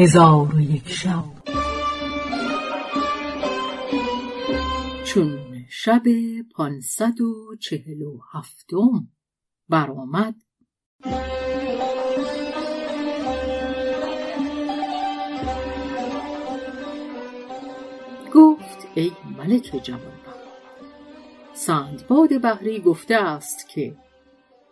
هزار 0.00 0.54
و 0.54 0.60
یک 0.60 0.88
شب. 0.88 1.24
چون 5.04 5.38
شب 5.70 6.02
پانصد 6.54 7.20
و 7.20 7.56
چهل 7.60 8.02
و 8.02 8.18
هفتم 8.32 9.08
برآمد. 9.68 10.34
گفت 18.34 18.88
ای 18.94 19.12
ملک 19.38 19.80
جوانبخت 19.82 20.48
سندباد 21.54 22.38
بحری 22.42 22.80
گفته 22.80 23.14
است 23.14 23.68
که 23.68 23.96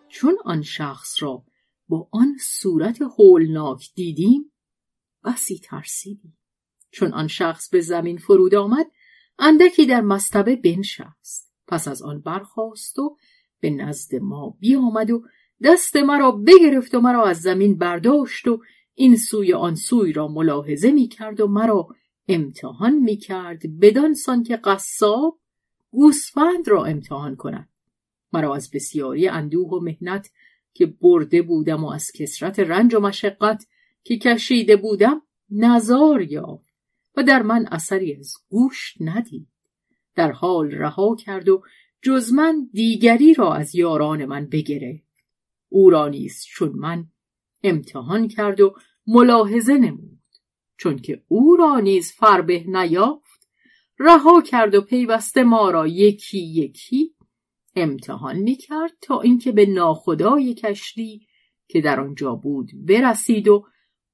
چون 0.09 0.37
آن 0.45 0.63
شخص 0.63 1.23
را 1.23 1.45
با 1.89 2.09
آن 2.13 2.37
صورت 2.41 2.99
هولناک 3.19 3.95
دیدیم 3.95 4.53
بسی 5.27 5.59
ترسیدیم 5.59 6.39
چون 6.91 7.13
آن 7.13 7.29
شخص 7.29 7.71
به 7.71 7.81
زمین 7.81 8.19
فرود 8.19 8.55
آمد 8.55 8.87
اندکی 9.39 9.87
در 9.87 10.01
مستبه 10.01 10.57
بنشست. 10.57 11.53
پس 11.69 11.89
از 11.89 12.03
آن 12.03 12.21
برخاست 12.21 12.99
و 12.99 13.17
به 13.61 13.71
نزد 13.71 14.15
ما 14.15 14.57
بیامد 14.61 15.11
و 15.11 15.25
دست 15.65 15.97
مرا 15.97 16.31
بگرفت 16.33 16.95
و 16.95 17.01
مرا 17.01 17.25
از 17.25 17.41
زمین 17.41 17.79
برداشت 17.79 18.49
و 18.49 18.63
این 18.95 19.17
سوی 19.17 19.53
آن 19.53 19.75
سوی 19.75 20.13
را 20.13 20.29
ملاحظه 20.29 20.91
می 20.91 21.09
کرد 21.09 21.41
و 21.41 21.47
مرا 21.47 21.89
امتحان 22.29 22.95
می 22.95 23.17
کرد 23.17 23.81
بدان 23.81 24.15
سان 24.15 24.43
که 24.43 24.57
قصاب 24.57 25.39
گوسفند 25.91 26.69
را 26.69 26.85
امتحان 26.85 27.37
کند. 27.37 27.69
مرا 28.33 28.55
از 28.55 28.71
بسیاری 28.71 29.29
اندوه 29.29 29.69
و 29.71 29.81
مهنت 29.81 30.31
که 30.75 30.87
برده 30.87 31.43
بودم 31.43 31.85
و 31.85 31.89
از 31.89 32.13
کسرت 32.13 32.59
رنج 32.61 32.95
و 32.95 33.01
مشقت 33.01 33.67
که 34.07 34.19
کشیده 34.19 34.77
بودم 34.77 35.23
نزار 35.51 36.23
یافت 36.23 36.75
و 37.17 37.23
در 37.23 37.43
من 37.43 37.67
اثری 37.71 38.15
از 38.15 38.35
گوش 38.49 38.95
ندید. 39.01 39.49
در 40.15 40.33
حال 40.33 40.71
رها 40.71 41.17
کرد 41.17 41.49
و 41.49 41.63
جز 42.03 42.33
من 42.33 42.69
دیگری 42.73 43.35
را 43.35 43.55
از 43.55 43.75
یاران 43.75 44.25
من 44.25 44.47
بگرفت. 44.47 45.25
او 45.69 45.91
را 45.91 46.09
نیز 46.09 46.45
چون 46.45 46.73
من 46.73 47.07
امتحان 47.63 48.29
کرد 48.29 48.61
و 48.61 48.75
ملاحظه 49.07 49.75
نمود. 49.75 50.21
چون 50.77 50.99
که 50.99 51.23
او 51.29 51.57
را 51.57 51.81
نیز 51.81 52.13
فربه 52.13 52.65
نیافت 52.67 53.49
رها 53.99 54.43
کرد 54.43 54.75
و 54.75 54.81
پیوسته 54.81 55.43
ما 55.43 55.71
را 55.71 55.87
یکی 55.87 56.39
یکی 56.39 57.15
امتحان 57.77 58.37
می 58.37 58.57
کرد 58.57 58.93
تا 59.01 59.21
اینکه 59.21 59.53
به 59.53 59.67
ناخدای 59.67 60.55
کشتی 60.55 61.27
که 61.69 61.81
در 61.81 62.01
آنجا 62.01 62.35
بود 62.35 62.71
برسید 62.87 63.49
و 63.49 63.67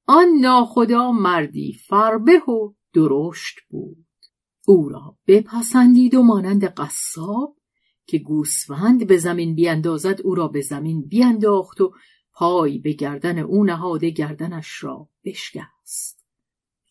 آن 0.05 0.27
ناخدا 0.41 1.11
مردی 1.11 1.73
فربه 1.73 2.39
و 2.39 2.73
درشت 2.93 3.59
بود. 3.69 4.05
او 4.67 4.89
را 4.89 5.17
بپسندید 5.27 6.15
و 6.15 6.23
مانند 6.23 6.65
قصاب 6.65 7.57
که 8.05 8.17
گوسفند 8.17 9.07
به 9.07 9.17
زمین 9.17 9.55
بیاندازد 9.55 10.21
او 10.23 10.35
را 10.35 10.47
به 10.47 10.61
زمین 10.61 11.01
بیانداخت 11.01 11.81
و 11.81 11.93
پای 12.33 12.79
به 12.79 12.93
گردن 12.93 13.39
او 13.39 13.63
نهاده 13.63 14.09
گردنش 14.09 14.83
را 14.83 15.09
بشکست. 15.23 16.25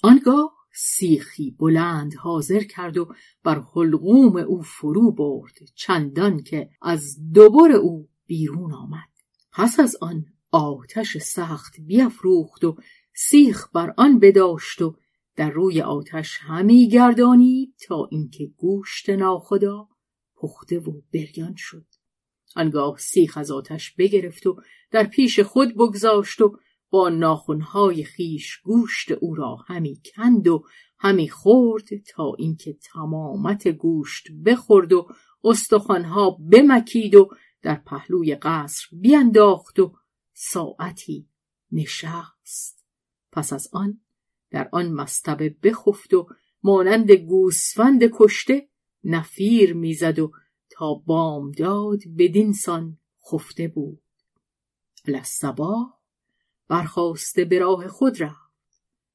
آنگاه 0.03 0.53
سیخی 0.75 1.51
بلند 1.51 2.15
حاضر 2.15 2.61
کرد 2.61 2.99
و 2.99 3.15
بر 3.45 3.63
حلقوم 3.75 4.37
او 4.37 4.63
فرو 4.63 5.13
برد 5.13 5.59
چندان 5.75 6.43
که 6.43 6.71
از 6.83 7.33
دوبر 7.33 7.73
او 7.73 8.09
بیرون 8.27 8.73
آمد. 8.73 9.09
پس 9.53 9.81
از 9.81 9.97
آن 10.01 10.25
آتش 10.51 11.19
سخت 11.19 11.81
بیافروخت 11.81 12.65
و 12.65 12.77
سیخ 13.15 13.69
بر 13.75 13.95
آن 13.97 14.19
بداشت 14.19 14.83
و 14.83 14.97
در 15.37 15.51
روی 15.51 15.83
آتش 15.83 16.39
همی 16.41 16.89
گردانید 16.89 17.75
تا 17.87 18.09
اینکه 18.11 18.47
گوشت 18.47 19.11
ناخدا 19.11 19.89
پخته 20.37 20.78
و 20.78 21.00
بریان 21.15 21.55
شد. 21.56 21.87
آنگاه 22.56 22.99
سیخ 22.99 23.37
از 23.37 23.51
آتش 23.51 23.95
بگرفت 23.95 24.47
و 24.47 24.56
در 24.91 25.05
پیش 25.05 25.41
خود 25.41 25.75
بگذاشت 25.75 26.41
و 26.41 26.59
با 26.91 27.09
ناخونهای 27.09 28.05
خیش 28.05 28.59
گوشت 28.65 29.12
او 29.12 29.34
را 29.34 29.56
همی 29.67 30.01
کند 30.05 30.49
و 30.49 30.65
همی 30.99 31.28
خورد 31.28 31.89
تا 32.09 32.34
اینکه 32.39 32.72
تمامت 32.93 33.69
گوشت 33.69 34.28
بخورد 34.47 34.93
و 34.93 35.09
استخوانها 35.45 36.31
بمکید 36.31 37.15
و 37.15 37.28
در 37.62 37.75
پهلوی 37.75 38.34
قصر 38.34 38.87
بینداخت 38.93 39.78
و 39.78 39.95
ساعتی 40.33 41.28
نشست. 41.72 42.81
پس 43.32 43.53
از 43.53 43.69
آن 43.72 44.00
در 44.50 44.69
آن 44.72 44.93
مستبه 44.93 45.56
بخفت 45.62 46.15
و 46.15 46.28
مانند 46.62 47.10
گوسفند 47.10 48.03
کشته 48.12 48.69
نفیر 49.04 49.75
می‌زد 49.75 50.19
و 50.19 50.32
تا 50.70 50.94
بامداد 50.94 51.98
بدینسان 52.19 52.98
خفته 53.31 53.69
بود. 53.69 54.03
الصباح 55.09 55.94
برخواسته 56.69 57.44
به 57.44 57.59
راه 57.59 57.88
خود 57.88 58.22
رفت. 58.22 58.53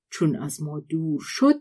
چون 0.09 0.35
از 0.35 0.61
ما 0.61 0.79
دور 0.79 1.21
شد 1.23 1.55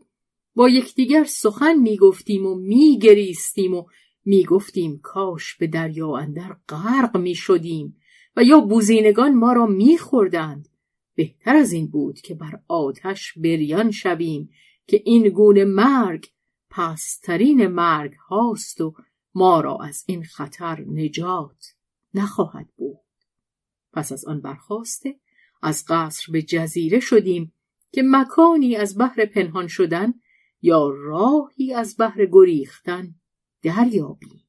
با 0.55 0.69
یکدیگر 0.69 1.25
سخن 1.25 1.75
می‌گفتیم 1.75 2.47
و 2.47 2.55
میگریستیم 2.55 3.75
و 3.75 3.85
می‌گفتیم 4.25 4.99
کاش 5.03 5.55
به 5.55 5.67
دریا 5.67 6.17
اندر 6.17 6.57
غرق 6.69 7.17
می‌شدیم 7.17 8.01
و 8.37 8.43
یا 8.43 8.61
بوزینگان 8.61 9.35
ما 9.35 9.53
را 9.53 9.67
میخوردند. 9.67 10.69
بهتر 11.17 11.57
از 11.57 11.73
این 11.73 11.87
بود 11.87 12.21
که 12.21 12.35
بر 12.35 12.61
آتش 12.69 13.33
بریان 13.39 13.91
شویم 13.91 14.51
که 14.87 15.03
این 15.05 15.29
گونه 15.29 15.65
مرگ 15.65 16.27
پسترین 16.71 17.67
مرگ 17.67 18.15
هاست 18.29 18.81
و 18.81 18.95
ما 19.35 19.61
را 19.61 19.79
از 19.83 20.05
این 20.07 20.25
خطر 20.25 20.81
نجات 20.81 21.75
نخواهد 22.15 22.69
بود 22.77 22.99
پس 23.93 24.13
از 24.13 24.25
آن 24.25 24.41
برخواسته 24.41 25.21
از 25.63 25.85
قصر 25.89 26.33
به 26.33 26.43
جزیره 26.43 27.01
شدیم 27.01 27.53
که 27.93 28.03
مکانی 28.05 28.77
از 28.77 28.99
بحر 28.99 29.27
پنهان 29.27 29.67
شدن 29.67 30.15
یا 30.63 30.89
راهی 30.89 31.75
از 31.75 31.97
بحر 31.99 32.27
گریختن 32.33 33.15
دریابیم. 33.63 34.45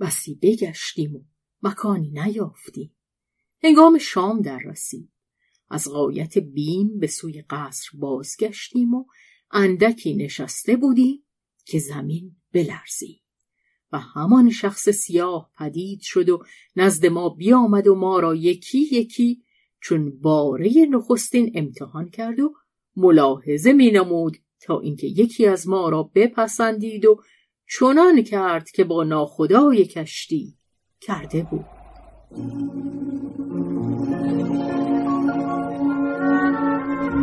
بسی 0.00 0.34
بگشتیم 0.42 1.16
و 1.16 1.22
مکانی 1.62 2.10
نیافتیم. 2.10 2.96
هنگام 3.62 3.98
شام 3.98 4.40
در 4.40 4.58
رسید. 4.58 5.10
از 5.70 5.88
غایت 5.88 6.38
بیم 6.38 6.98
به 6.98 7.06
سوی 7.06 7.42
قصر 7.50 7.88
بازگشتیم 7.98 8.94
و 8.94 9.04
اندکی 9.50 10.14
نشسته 10.14 10.76
بودیم 10.76 11.24
که 11.64 11.78
زمین 11.78 12.36
بلرزید 12.52 13.20
و 13.92 13.98
همان 13.98 14.50
شخص 14.50 14.88
سیاه 14.88 15.50
پدید 15.58 16.00
شد 16.02 16.28
و 16.28 16.42
نزد 16.76 17.06
ما 17.06 17.28
بیامد 17.28 17.86
و 17.86 17.94
ما 17.94 18.20
را 18.20 18.34
یکی 18.34 18.88
یکی 18.92 19.42
چون 19.80 20.20
باره 20.20 20.70
نخستین 20.90 21.52
امتحان 21.54 22.08
کرد 22.10 22.40
و 22.40 22.54
ملاحظه 22.96 23.72
می 23.72 23.90
نمود 23.90 24.36
تا 24.60 24.80
اینکه 24.80 25.06
یکی 25.06 25.46
از 25.46 25.68
ما 25.68 25.88
را 25.88 26.10
بپسندید 26.14 27.04
و 27.04 27.22
چنان 27.78 28.22
کرد 28.22 28.70
که 28.70 28.84
با 28.84 29.04
ناخدای 29.04 29.84
کشتی 29.84 30.56
کرده 31.00 31.46
بود. 31.50 31.64
پس 37.10 37.16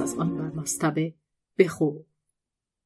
از 0.00 0.18
آن 0.18 0.36
بر 0.36 0.60
مستبه 0.60 1.14
بخور 1.58 2.04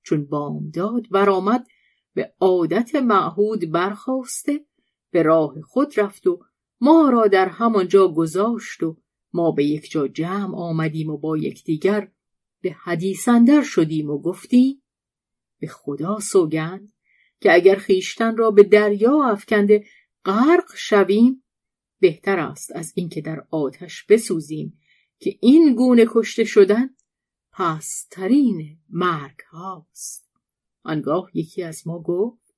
چون 0.02 0.24
بامداد 0.24 1.08
برآمد 1.10 1.66
به 2.14 2.34
عادت 2.40 2.94
معهود 2.94 3.70
برخواسته 3.70 4.66
به 5.10 5.22
راه 5.22 5.60
خود 5.60 6.00
رفت 6.00 6.26
و 6.26 6.44
ما 6.84 7.10
را 7.10 7.26
در 7.26 7.48
همانجا 7.48 8.08
گذاشت 8.08 8.82
و 8.82 8.96
ما 9.32 9.50
به 9.50 9.64
یک 9.64 9.90
جا 9.90 10.08
جمع 10.08 10.56
آمدیم 10.56 11.10
و 11.10 11.18
با 11.18 11.36
یکدیگر 11.36 12.10
به 12.60 12.72
حدیث 12.72 13.28
اندر 13.28 13.62
شدیم 13.62 14.10
و 14.10 14.18
گفتیم 14.18 14.82
به 15.60 15.66
خدا 15.66 16.18
سوگند 16.20 16.92
که 17.40 17.54
اگر 17.54 17.74
خیشتن 17.74 18.36
را 18.36 18.50
به 18.50 18.62
دریا 18.62 19.24
افکنده 19.24 19.84
غرق 20.24 20.76
شویم 20.76 21.44
بهتر 22.00 22.38
است 22.38 22.76
از 22.76 22.92
اینکه 22.94 23.20
در 23.20 23.46
آتش 23.50 24.04
بسوزیم 24.04 24.78
که 25.18 25.38
این 25.40 25.74
گونه 25.74 26.06
کشته 26.08 26.44
شدن 26.44 26.90
پسترین 27.52 28.78
مرگ 28.90 29.40
هاست. 29.50 30.30
آنگاه 30.82 31.30
یکی 31.34 31.62
از 31.62 31.86
ما 31.86 32.02
گفت 32.02 32.56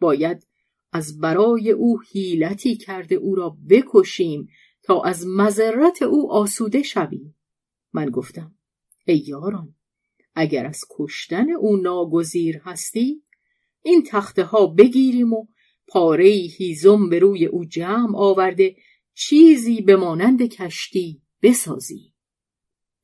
باید 0.00 0.46
از 0.94 1.18
برای 1.18 1.70
او 1.70 2.00
حیلتی 2.12 2.76
کرده 2.76 3.14
او 3.14 3.34
را 3.34 3.56
بکشیم 3.70 4.48
تا 4.82 5.02
از 5.02 5.26
مذرت 5.26 6.02
او 6.02 6.32
آسوده 6.32 6.82
شوی 6.82 7.34
من 7.92 8.10
گفتم 8.10 8.54
ای 9.06 9.16
یاران 9.16 9.74
اگر 10.34 10.66
از 10.66 10.80
کشتن 10.90 11.50
او 11.50 11.76
ناگزیر 11.76 12.60
هستی 12.64 13.22
این 13.82 14.02
تخته 14.06 14.44
ها 14.44 14.66
بگیریم 14.66 15.32
و 15.32 15.46
پاره 15.88 16.28
هیزم 16.28 17.08
به 17.08 17.18
روی 17.18 17.46
او 17.46 17.64
جمع 17.64 18.18
آورده 18.18 18.76
چیزی 19.14 19.80
به 19.80 19.96
مانند 19.96 20.42
کشتی 20.42 21.22
بسازی. 21.42 22.12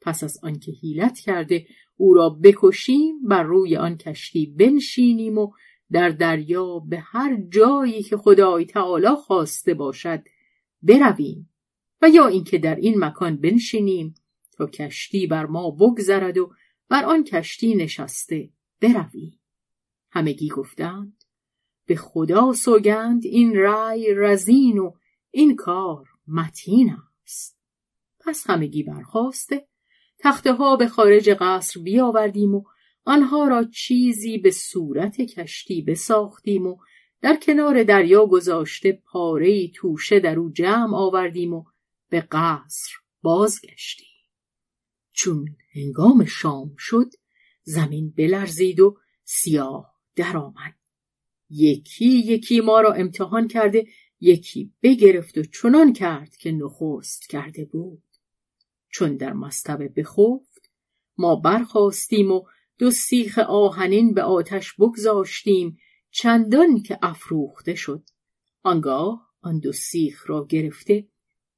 پس 0.00 0.24
از 0.24 0.38
آنکه 0.42 0.72
هیلت 0.72 1.18
کرده 1.18 1.66
او 1.96 2.14
را 2.14 2.30
بکشیم 2.30 3.22
بر 3.22 3.42
روی 3.42 3.76
آن 3.76 3.96
کشتی 3.96 4.46
بنشینیم 4.46 5.38
و 5.38 5.52
در 5.92 6.08
دریا 6.08 6.78
به 6.78 6.98
هر 6.98 7.36
جایی 7.36 8.02
که 8.02 8.16
خدای 8.16 8.64
تعالی 8.64 9.14
خواسته 9.26 9.74
باشد 9.74 10.22
برویم 10.82 11.50
و 12.02 12.08
یا 12.08 12.26
اینکه 12.26 12.58
در 12.58 12.74
این 12.74 13.04
مکان 13.04 13.36
بنشینیم 13.36 14.14
تا 14.52 14.66
کشتی 14.66 15.26
بر 15.26 15.46
ما 15.46 15.70
بگذرد 15.70 16.38
و 16.38 16.52
بر 16.88 17.04
آن 17.04 17.24
کشتی 17.24 17.74
نشسته 17.74 18.50
برویم. 18.80 19.40
همگی 20.10 20.48
گفتند 20.48 21.24
به 21.86 21.96
خدا 21.96 22.52
سوگند 22.52 23.24
این 23.24 23.56
رای 23.56 24.14
رزین 24.16 24.78
و 24.78 24.92
این 25.30 25.56
کار 25.56 26.08
متین 26.28 26.96
است. 27.24 27.58
پس 28.20 28.50
همگی 28.50 28.82
برخواسته 28.82 29.66
تخته 30.18 30.52
ها 30.52 30.76
به 30.76 30.88
خارج 30.88 31.30
قصر 31.30 31.80
بیاوردیم 31.80 32.54
و 32.54 32.62
آنها 33.10 33.48
را 33.48 33.64
چیزی 33.64 34.38
به 34.38 34.50
صورت 34.50 35.20
کشتی 35.20 35.82
بساختیم 35.82 36.66
و 36.66 36.76
در 37.22 37.36
کنار 37.42 37.82
دریا 37.84 38.26
گذاشته 38.26 38.92
پاره 38.92 39.68
توشه 39.68 40.20
در 40.20 40.38
او 40.38 40.50
جمع 40.50 40.96
آوردیم 40.96 41.54
و 41.54 41.64
به 42.08 42.20
قصر 42.20 42.90
بازگشتیم. 43.22 44.06
چون 45.12 45.56
هنگام 45.74 46.24
شام 46.24 46.74
شد 46.78 47.10
زمین 47.62 48.10
بلرزید 48.10 48.80
و 48.80 48.96
سیاه 49.24 49.94
درآمد. 50.16 50.74
یکی 51.50 52.08
یکی 52.08 52.60
ما 52.60 52.80
را 52.80 52.92
امتحان 52.92 53.48
کرده 53.48 53.86
یکی 54.20 54.72
بگرفت 54.82 55.38
و 55.38 55.42
چنان 55.42 55.92
کرد 55.92 56.36
که 56.36 56.52
نخست 56.52 57.30
کرده 57.30 57.64
بود. 57.64 58.02
چون 58.88 59.16
در 59.16 59.32
مستبه 59.32 59.88
بخفت 59.88 60.70
ما 61.18 61.36
برخواستیم 61.36 62.30
و 62.30 62.44
دو 62.80 62.90
سیخ 62.90 63.38
آهنین 63.38 64.14
به 64.14 64.22
آتش 64.22 64.74
بگذاشتیم 64.74 65.78
چندان 66.10 66.82
که 66.82 66.98
افروخته 67.02 67.74
شد. 67.74 68.02
آنگاه 68.62 69.28
آن 69.40 69.58
دو 69.58 69.72
سیخ 69.72 70.30
را 70.30 70.46
گرفته 70.46 71.08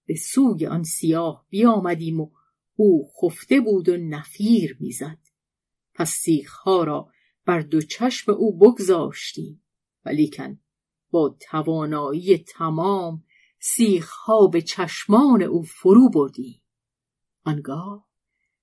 به 0.06 0.14
سوی 0.14 0.66
آن 0.66 0.82
سیاه 0.82 1.46
بیامدیم 1.48 2.20
و 2.20 2.30
او 2.76 3.10
خفته 3.20 3.60
بود 3.60 3.88
و 3.88 3.96
نفیر 3.96 4.76
می‌زد. 4.80 5.19
پس 5.94 6.10
سیخها 6.10 6.84
را 6.84 7.08
بر 7.46 7.60
دو 7.60 7.80
چشم 7.80 8.32
او 8.32 8.58
بگذاشتیم. 8.58 9.62
ولیکن 10.04 10.60
با 11.10 11.36
توانایی 11.50 12.38
تمام 12.38 13.25
سیخها 13.58 14.46
به 14.46 14.62
چشمان 14.62 15.42
او 15.42 15.62
فرو 15.62 16.10
بردیم. 16.10 16.62
آنگاه 17.44 18.08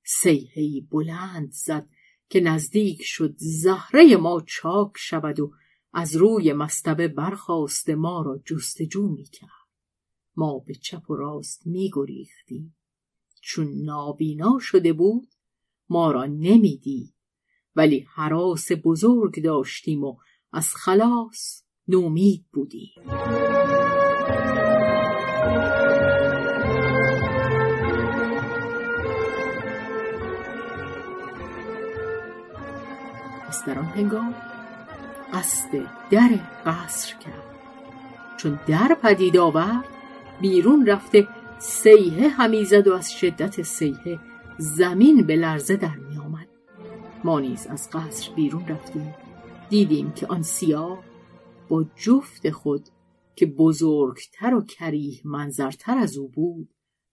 سیهی 0.03 0.87
بلند 0.91 1.51
زد 1.51 1.89
که 2.29 2.39
نزدیک 2.39 3.03
شد 3.03 3.35
زهره 3.37 4.17
ما 4.17 4.41
چاک 4.47 4.91
شود 4.95 5.39
و 5.39 5.51
از 5.93 6.15
روی 6.15 6.53
مستبه 6.53 7.07
برخواست 7.07 7.89
ما 7.89 8.21
را 8.21 8.41
جستجو 8.45 9.07
می 9.07 9.23
کرد. 9.23 9.49
ما 10.35 10.59
به 10.59 10.75
چپ 10.75 11.09
و 11.09 11.15
راست 11.15 11.67
می 11.67 11.91
گریختیم. 11.93 12.75
چون 13.41 13.67
نابینا 13.85 14.59
شده 14.61 14.93
بود 14.93 15.27
ما 15.89 16.11
را 16.11 16.25
نمی‌دید 16.25 17.13
ولی 17.75 18.07
حراس 18.15 18.71
بزرگ 18.83 19.43
داشتیم 19.43 20.03
و 20.03 20.17
از 20.51 20.75
خلاص 20.75 21.63
نومید 21.87 22.45
بودیم 22.53 22.93
پس 33.49 33.65
در 33.65 33.79
آن 33.79 33.85
هنگام 33.85 34.35
قصد 35.33 35.69
در 36.11 36.29
قصر 36.65 37.15
کرد. 37.17 37.43
چون 38.37 38.59
در 38.67 38.97
پدید 39.01 39.37
آورد 39.37 39.85
بیرون 40.41 40.85
رفته 40.85 41.27
سیه 41.59 42.29
همی 42.29 42.65
زد 42.65 42.87
و 42.87 42.93
از 42.93 43.13
شدت 43.13 43.61
سیه 43.61 44.19
زمین 44.57 45.23
به 45.23 45.35
لرزه 45.35 45.75
در 45.75 45.95
می 45.95 46.17
آمد. 46.17 46.47
ما 47.23 47.39
نیز 47.39 47.67
از 47.67 47.89
قصر 47.89 48.31
بیرون 48.35 48.67
رفتیم. 48.67 49.15
دیدیم 49.69 50.11
که 50.11 50.27
آن 50.27 50.41
سیاه 50.41 51.03
با 51.69 51.85
جفت 51.95 52.49
خود 52.49 52.89
که 53.35 53.45
بزرگتر 53.45 54.53
و 54.53 54.61
کریه 54.61 55.21
منظرتر 55.25 55.97
از 55.97 56.17
او 56.17 56.27
بود 56.27 56.69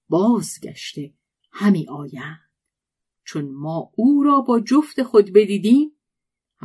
بازگشته 0.09 1.13
همی 1.53 1.87
آیند. 1.89 2.51
چون 3.25 3.51
ما 3.51 3.91
او 3.95 4.23
را 4.23 4.41
با 4.41 4.61
جفت 4.61 5.03
خود 5.03 5.33
بدیدیم 5.33 5.96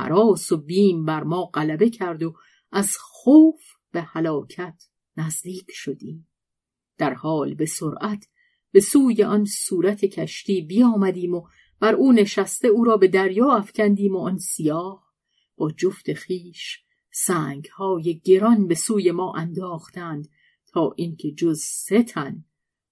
حراس 0.02 0.52
و 0.52 0.56
بیم 0.56 1.04
بر 1.04 1.22
ما 1.22 1.44
غلبه 1.44 1.90
کرد 1.90 2.22
و 2.22 2.34
از 2.72 2.96
خوف 3.00 3.60
به 3.92 4.02
هلاکت 4.02 4.82
نزدیک 5.16 5.66
شدیم. 5.70 6.28
در 6.98 7.14
حال 7.14 7.54
به 7.54 7.66
سرعت 7.66 8.28
به 8.72 8.80
سوی 8.80 9.22
آن 9.22 9.44
صورت 9.44 10.04
کشتی 10.04 10.62
بیامدیم 10.62 11.34
و 11.34 11.46
بر 11.80 11.94
او 11.94 12.12
نشسته 12.12 12.68
او 12.68 12.84
را 12.84 12.96
به 12.96 13.08
دریا 13.08 13.52
افکندیم 13.52 14.16
و 14.16 14.18
آن 14.18 14.38
سیاه 14.38 15.12
با 15.56 15.70
جفت 15.70 16.12
خیش 16.12 16.84
سنگ 17.10 17.64
های 17.64 18.20
گران 18.24 18.66
به 18.66 18.74
سوی 18.74 19.10
ما 19.10 19.32
انداختند 19.36 20.28
تا 20.66 20.94
اینکه 20.96 21.32
جز 21.32 21.60
سه 21.60 22.04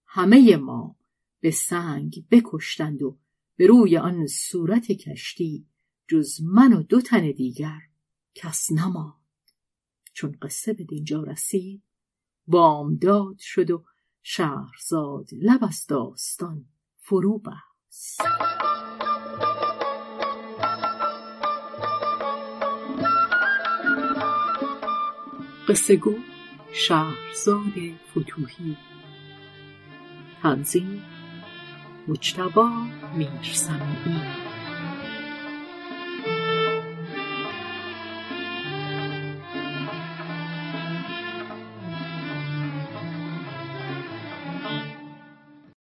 همه 0.06 0.56
ما 0.56 0.96
به 1.40 1.50
سنگ 1.50 2.24
بکشتند 2.30 3.02
و 3.02 3.18
به 3.56 3.66
روی 3.66 3.96
آن 3.96 4.26
صورت 4.26 4.92
کشتی 4.92 5.66
جز 6.10 6.40
من 6.42 6.72
و 6.72 6.82
دو 6.82 7.00
تن 7.00 7.30
دیگر 7.30 7.80
کس 8.34 8.72
نماند. 8.72 9.14
چون 10.12 10.38
قصه 10.42 10.72
به 10.72 10.84
دینجا 10.84 11.22
رسید 11.22 11.82
بامداد 12.46 13.38
شد 13.38 13.70
و 13.70 13.84
شهرزاد 14.22 15.28
لب 15.32 15.64
از 15.64 15.86
داستان 15.86 16.64
فرو 16.96 17.38
بست. 17.38 18.20
قصه 25.68 25.96
گو 25.96 26.14
شهرزاد 26.72 27.72
فتوهی 28.10 28.76
تنظیم 30.42 31.02
مجتبا 32.08 32.70
میرسمی 33.16 34.49